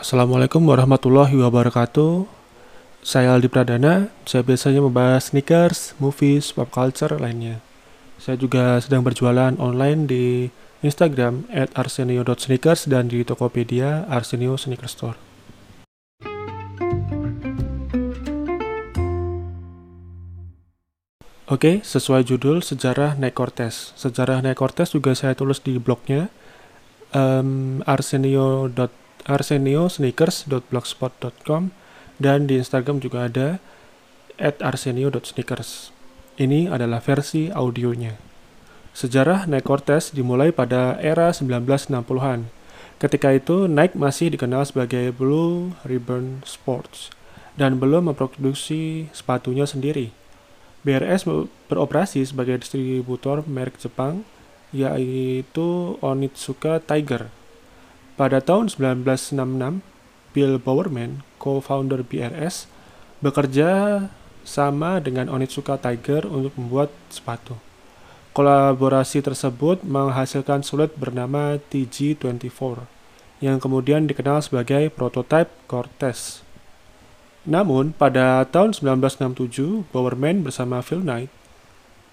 Assalamualaikum 0.00 0.64
warahmatullahi 0.64 1.36
wabarakatuh. 1.44 2.24
Saya 3.04 3.36
Aldi 3.36 3.52
Pradana. 3.52 4.08
Saya 4.24 4.40
biasanya 4.40 4.80
membahas 4.80 5.28
sneakers, 5.28 5.92
movies, 6.00 6.56
pop 6.56 6.72
culture 6.72 7.20
lainnya. 7.20 7.60
Saya 8.16 8.40
juga 8.40 8.80
sedang 8.80 9.04
berjualan 9.04 9.52
online 9.60 10.08
di 10.08 10.24
Instagram 10.80 11.44
@arsenio.sneakers 11.76 12.88
dan 12.88 13.12
di 13.12 13.28
Tokopedia 13.28 14.08
Arsenio 14.08 14.56
Sneaker 14.56 14.88
Store. 14.88 15.20
Oke, 21.44 21.84
sesuai 21.84 22.24
judul 22.24 22.64
sejarah 22.64 23.20
Nike 23.20 23.36
Cortez. 23.36 23.92
Sejarah 24.00 24.40
Nike 24.40 24.56
Cortez 24.56 24.96
juga 24.96 25.12
saya 25.12 25.36
tulis 25.36 25.60
di 25.60 25.76
blognya 25.76 26.32
um, 27.12 27.84
arsenio 27.84 28.72
arsenio.sneakers.blogspot.com 29.26 31.62
dan 32.20 32.44
di 32.44 32.60
Instagram 32.60 33.00
juga 33.00 33.24
ada 33.26 33.58
at 34.36 34.60
arsenio.sneakers. 34.60 35.96
Ini 36.40 36.72
adalah 36.72 37.04
versi 37.04 37.52
audionya. 37.52 38.16
Sejarah 38.96 39.44
Nike 39.48 39.64
Cortez 39.64 40.12
dimulai 40.12 40.52
pada 40.52 41.00
era 41.00 41.32
1960-an. 41.32 42.44
Ketika 43.00 43.32
itu, 43.32 43.64
Nike 43.64 43.96
masih 43.96 44.36
dikenal 44.36 44.68
sebagai 44.68 45.08
Blue 45.16 45.72
Ribbon 45.88 46.44
Sports 46.44 47.08
dan 47.56 47.80
belum 47.80 48.12
memproduksi 48.12 49.08
sepatunya 49.12 49.64
sendiri. 49.64 50.12
BRS 50.80 51.28
beroperasi 51.68 52.24
sebagai 52.24 52.60
distributor 52.60 53.44
merek 53.44 53.76
Jepang, 53.76 54.24
yaitu 54.72 56.00
Onitsuka 56.00 56.80
Tiger 56.80 57.39
pada 58.20 58.44
tahun 58.44 58.68
1966, 58.68 59.80
Bill 60.36 60.60
Bowerman, 60.60 61.24
co-founder 61.40 62.04
BRS, 62.04 62.68
bekerja 63.24 64.04
sama 64.44 65.00
dengan 65.00 65.32
Onitsuka 65.32 65.80
Tiger 65.80 66.28
untuk 66.28 66.52
membuat 66.60 66.92
sepatu. 67.08 67.56
Kolaborasi 68.36 69.24
tersebut 69.24 69.80
menghasilkan 69.88 70.60
sulit 70.60 70.92
bernama 71.00 71.56
TG24, 71.72 72.84
yang 73.40 73.56
kemudian 73.56 74.04
dikenal 74.04 74.44
sebagai 74.44 74.92
prototipe 74.92 75.48
Cortez. 75.64 76.44
Namun, 77.48 77.96
pada 77.96 78.44
tahun 78.44 78.76
1967, 78.76 79.88
Bowerman 79.96 80.44
bersama 80.44 80.84
Phil 80.84 81.00
Knight 81.00 81.32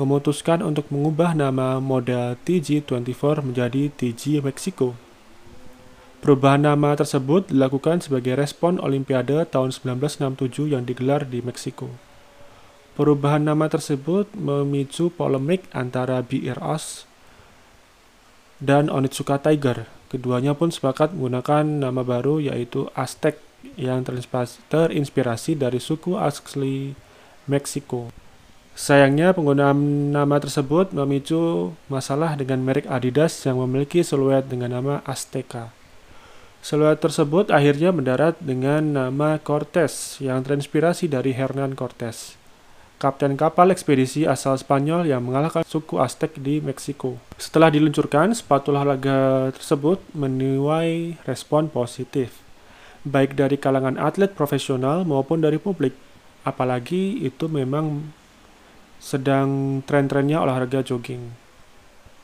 memutuskan 0.00 0.64
untuk 0.64 0.88
mengubah 0.88 1.36
nama 1.36 1.76
model 1.76 2.40
TG24 2.48 3.44
menjadi 3.44 3.92
TG 3.92 4.40
Mexico 4.40 5.09
Perubahan 6.20 6.60
nama 6.60 6.92
tersebut 6.92 7.48
dilakukan 7.48 8.04
sebagai 8.04 8.36
respon 8.36 8.76
Olimpiade 8.76 9.40
tahun 9.48 9.72
1967 9.72 10.68
yang 10.68 10.84
digelar 10.84 11.24
di 11.24 11.40
Meksiko. 11.40 11.88
Perubahan 12.92 13.40
nama 13.40 13.72
tersebut 13.72 14.28
memicu 14.36 15.08
polemik 15.08 15.64
antara 15.72 16.20
BROS 16.20 17.08
dan 18.60 18.92
Onitsuka 18.92 19.40
Tiger. 19.40 19.88
Keduanya 20.12 20.52
pun 20.52 20.68
sepakat 20.68 21.16
menggunakan 21.16 21.88
nama 21.88 22.04
baru 22.04 22.36
yaitu 22.36 22.92
Aztec 22.92 23.40
yang 23.80 24.04
terinspirasi 24.04 25.56
dari 25.56 25.80
suku 25.80 26.20
asli 26.20 26.92
Meksiko. 27.48 28.12
Sayangnya 28.76 29.32
penggunaan 29.32 30.12
nama 30.12 30.36
tersebut 30.36 30.92
memicu 30.92 31.72
masalah 31.88 32.36
dengan 32.36 32.60
merek 32.60 32.84
Adidas 32.92 33.40
yang 33.48 33.56
memiliki 33.64 34.04
siluet 34.04 34.44
dengan 34.44 34.76
nama 34.76 35.00
Azteca. 35.08 35.79
Siluet 36.60 37.00
tersebut 37.00 37.48
akhirnya 37.48 37.88
mendarat 37.88 38.36
dengan 38.36 38.84
nama 38.84 39.40
Cortés 39.40 40.20
yang 40.20 40.44
terinspirasi 40.44 41.08
dari 41.08 41.32
Hernan 41.32 41.72
Cortés, 41.72 42.36
kapten 43.00 43.32
kapal 43.40 43.72
ekspedisi 43.72 44.28
asal 44.28 44.60
Spanyol 44.60 45.08
yang 45.08 45.24
mengalahkan 45.24 45.64
suku 45.64 45.96
Aztec 45.96 46.36
di 46.36 46.60
Meksiko. 46.60 47.16
Setelah 47.40 47.72
diluncurkan, 47.72 48.36
sepatu 48.36 48.76
olahraga 48.76 49.48
tersebut 49.56 50.04
menuai 50.12 51.16
respon 51.24 51.72
positif, 51.72 52.44
baik 53.08 53.40
dari 53.40 53.56
kalangan 53.56 53.96
atlet 53.96 54.28
profesional 54.28 55.08
maupun 55.08 55.40
dari 55.40 55.56
publik. 55.56 55.96
Apalagi 56.44 57.24
itu 57.24 57.48
memang 57.48 58.04
sedang 59.00 59.80
tren-trennya 59.88 60.44
olahraga 60.44 60.84
jogging. 60.84 61.32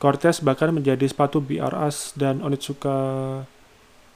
Cortez 0.00 0.40
bahkan 0.40 0.72
menjadi 0.72 1.04
sepatu 1.04 1.44
BRS 1.44 2.16
dan 2.16 2.40
Onitsuka 2.40 2.96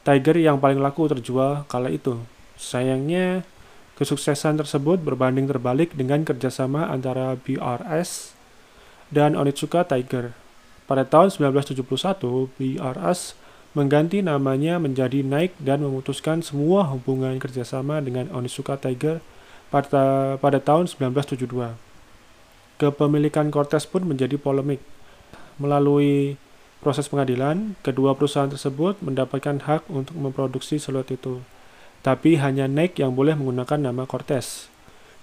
Tiger 0.06 0.38
yang 0.38 0.62
paling 0.62 0.78
laku 0.78 1.10
terjual 1.10 1.66
kala 1.66 1.90
itu. 1.90 2.22
Sayangnya, 2.54 3.42
kesuksesan 3.98 4.54
tersebut 4.54 5.02
berbanding 5.02 5.50
terbalik 5.50 5.98
dengan 5.98 6.22
kerjasama 6.22 6.86
antara 6.86 7.34
BRS 7.34 8.30
dan 9.10 9.34
Onitsuka 9.34 9.82
Tiger. 9.82 10.30
Pada 10.86 11.02
tahun 11.02 11.34
1971, 11.34 11.82
BRS 12.54 13.34
mengganti 13.74 14.22
namanya 14.22 14.78
menjadi 14.78 15.26
Nike 15.26 15.58
dan 15.58 15.82
memutuskan 15.82 16.38
semua 16.38 16.86
hubungan 16.86 17.34
kerjasama 17.42 17.98
dengan 17.98 18.30
Onitsuka 18.30 18.78
Tiger 18.78 19.18
pada, 19.74 20.38
pada 20.38 20.62
tahun 20.62 20.86
1972. 20.86 21.74
Kepemilikan 22.78 23.50
Cortez 23.50 23.90
pun 23.90 24.06
menjadi 24.06 24.38
polemik. 24.38 24.78
Melalui 25.58 26.38
proses 26.80 27.08
pengadilan, 27.08 27.74
kedua 27.80 28.14
perusahaan 28.14 28.50
tersebut 28.50 29.00
mendapatkan 29.00 29.62
hak 29.64 29.88
untuk 29.92 30.16
memproduksi 30.16 30.76
siluet 30.76 31.08
itu. 31.12 31.42
Tapi 32.04 32.38
hanya 32.38 32.70
Nike 32.70 33.02
yang 33.02 33.16
boleh 33.16 33.34
menggunakan 33.34 33.90
nama 33.90 34.06
Cortez. 34.06 34.70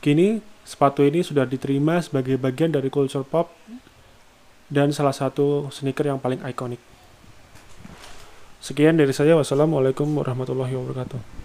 Kini, 0.03 0.44
sepatu 0.68 1.03
ini 1.08 1.24
sudah 1.24 1.47
diterima 1.47 2.03
sebagai 2.03 2.36
bagian 2.36 2.75
dari 2.75 2.92
kultur 2.92 3.24
pop 3.24 3.52
dan 4.68 4.92
salah 4.92 5.16
satu 5.16 5.72
sneaker 5.72 6.12
yang 6.12 6.19
paling 6.19 6.44
ikonik. 6.44 6.81
Sekian 8.63 8.96
dari 8.96 9.12
saya. 9.12 9.36
Wassalamualaikum 9.36 10.08
warahmatullahi 10.16 10.72
wabarakatuh. 10.72 11.43